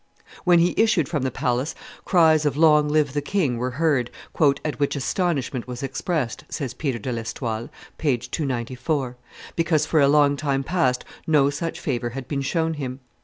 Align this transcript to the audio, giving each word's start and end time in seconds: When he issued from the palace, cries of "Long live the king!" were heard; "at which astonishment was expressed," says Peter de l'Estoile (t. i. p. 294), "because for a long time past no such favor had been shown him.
When 0.45 0.57
he 0.57 0.73
issued 0.77 1.07
from 1.07 1.21
the 1.21 1.29
palace, 1.29 1.75
cries 2.05 2.43
of 2.43 2.57
"Long 2.57 2.87
live 2.89 3.13
the 3.13 3.21
king!" 3.21 3.57
were 3.59 3.69
heard; 3.77 4.09
"at 4.65 4.79
which 4.79 4.95
astonishment 4.95 5.67
was 5.67 5.83
expressed," 5.83 6.43
says 6.49 6.73
Peter 6.73 6.97
de 6.97 7.11
l'Estoile 7.11 7.67
(t. 7.99 8.13
i. 8.13 8.17
p. 8.17 8.17
294), 8.17 9.15
"because 9.55 9.85
for 9.85 9.99
a 10.01 10.07
long 10.07 10.35
time 10.37 10.63
past 10.63 11.05
no 11.27 11.51
such 11.51 11.79
favor 11.79 12.09
had 12.09 12.27
been 12.27 12.41
shown 12.41 12.73
him. 12.73 12.99